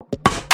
[0.00, 0.47] you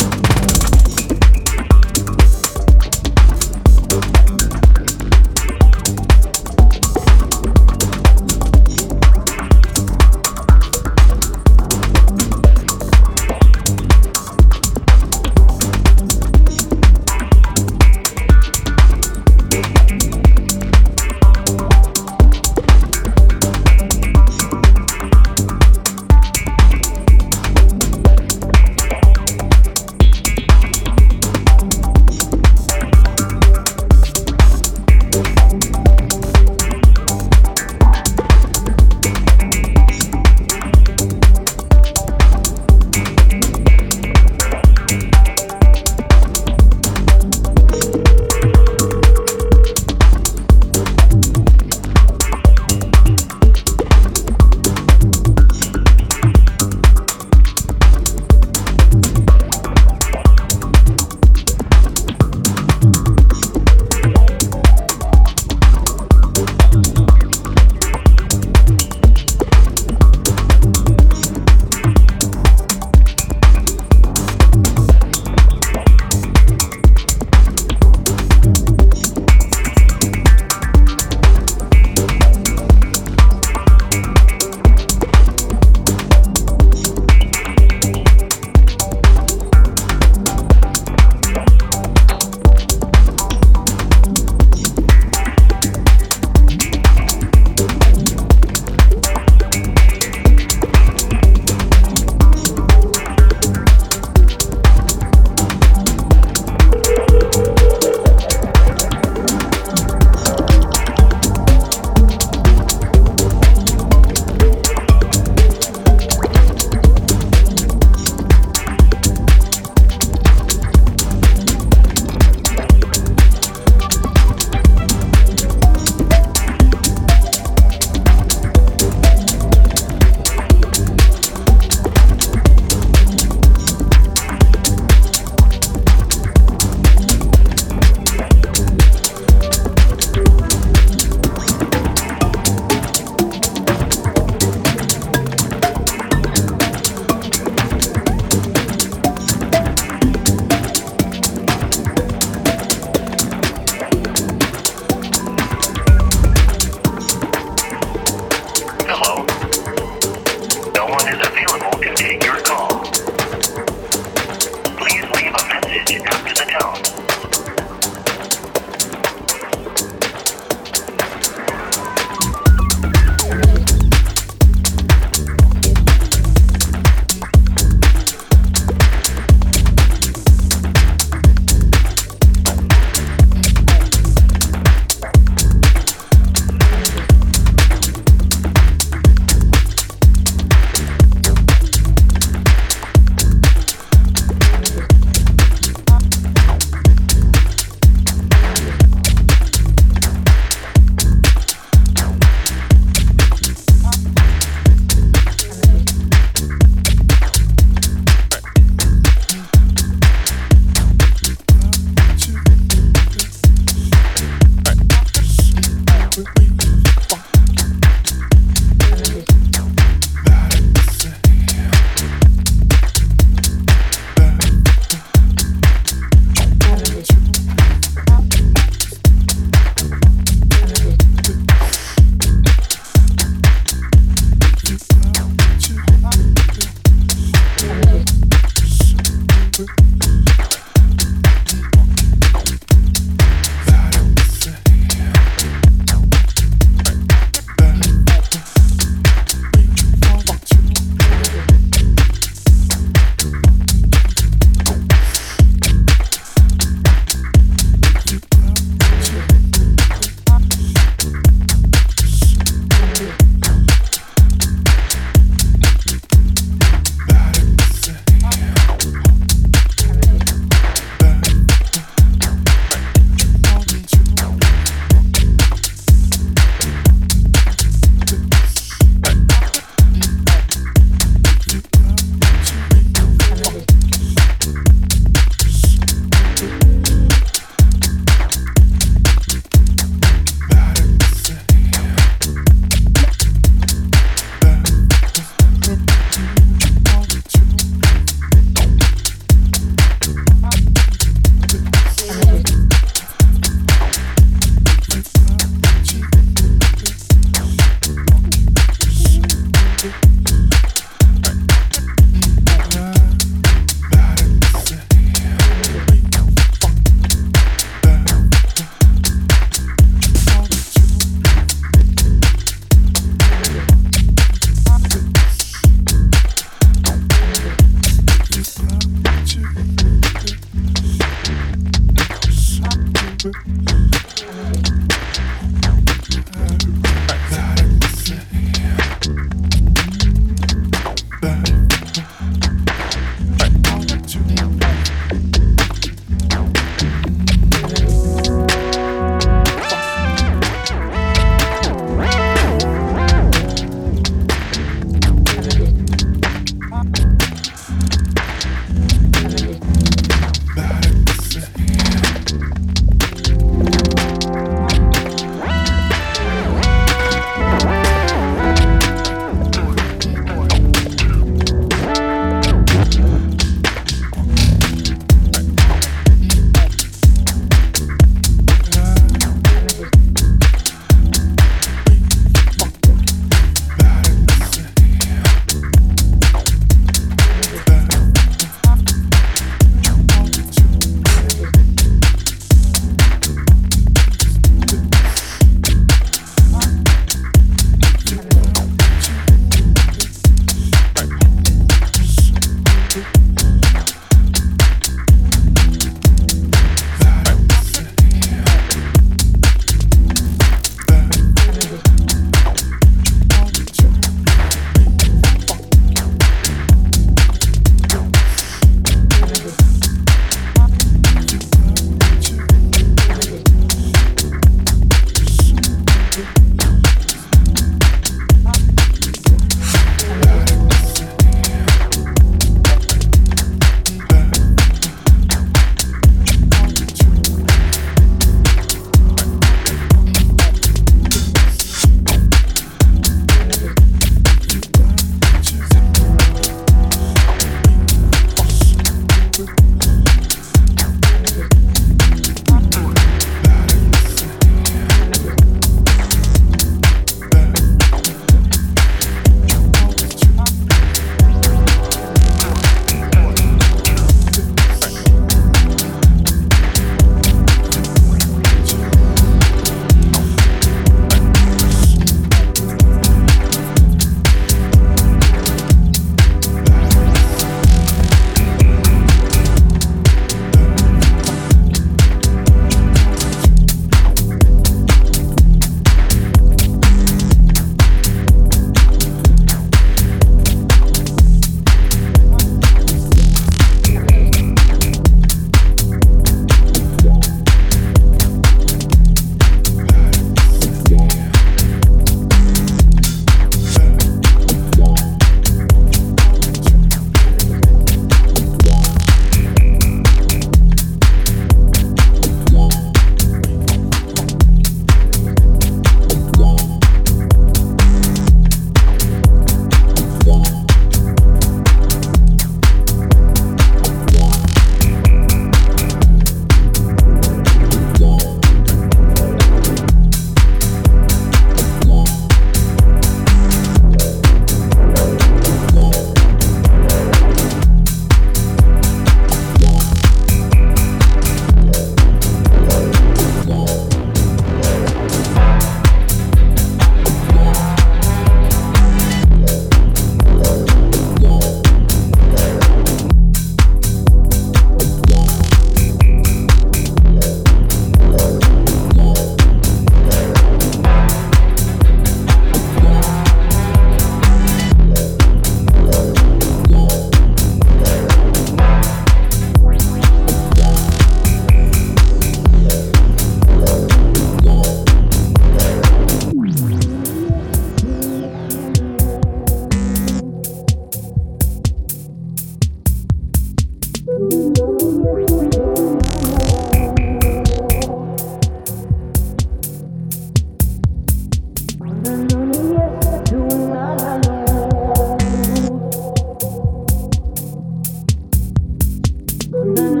[599.63, 600.00] Thank you.